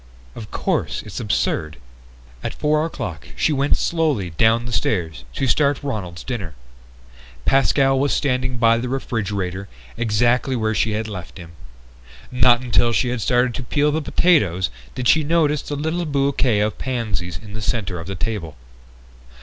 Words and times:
"Of 0.33 0.49
course, 0.49 1.03
it's 1.05 1.19
absurd...." 1.19 1.77
At 2.43 2.55
four 2.55 2.83
o'clock 2.87 3.27
she 3.35 3.53
went 3.53 3.77
slowly 3.77 4.31
down 4.31 4.65
the 4.65 4.71
stairs 4.71 5.25
to 5.35 5.45
start 5.45 5.83
Ronald's 5.83 6.23
dinner. 6.23 6.55
Pascal 7.45 7.99
was 7.99 8.11
standing 8.11 8.57
by 8.57 8.79
the 8.79 8.89
refrigerator, 8.89 9.67
exactly 9.97 10.55
where 10.55 10.73
she 10.73 10.93
had 10.93 11.07
left 11.07 11.37
him. 11.37 11.51
Not 12.31 12.61
until 12.61 12.91
she 12.91 13.09
had 13.09 13.21
started 13.21 13.53
to 13.53 13.61
peel 13.63 13.91
the 13.91 14.01
potatoes 14.01 14.71
did 14.95 15.07
she 15.07 15.23
notice 15.23 15.61
the 15.61 15.75
little 15.75 16.07
bouquet 16.07 16.61
of 16.61 16.79
pansies 16.79 17.37
in 17.37 17.53
the 17.53 17.61
center 17.61 17.99
of 17.99 18.07
the 18.07 18.15
table. 18.15 18.57